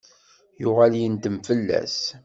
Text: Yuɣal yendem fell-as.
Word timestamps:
Yuɣal 0.61 0.93
yendem 1.01 1.37
fell-as. 1.47 1.97